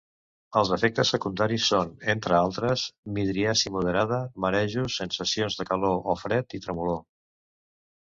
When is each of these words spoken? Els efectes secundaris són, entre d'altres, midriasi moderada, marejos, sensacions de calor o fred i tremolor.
Els 0.59 0.69
efectes 0.77 1.11
secundaris 1.15 1.67
són, 1.73 1.91
entre 2.15 2.33
d'altres, 2.39 2.87
midriasi 3.19 3.75
moderada, 3.77 4.21
marejos, 4.47 4.99
sensacions 5.05 5.63
de 5.63 5.71
calor 5.73 6.13
o 6.17 6.21
fred 6.27 6.61
i 6.61 6.67
tremolor. 6.69 7.03